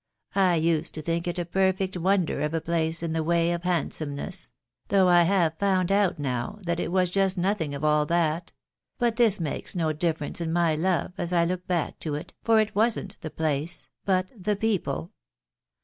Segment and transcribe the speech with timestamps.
[0.33, 3.51] I used then to think it a perfect wonder of a place in the way
[3.51, 4.49] of handsomeness,—
[4.89, 8.51] though I have found out now that it was just nothing of all that;
[8.97, 12.59] but this makes no difference in my love, as I look back to it, for
[12.59, 15.11] it wasn't the place, but the people.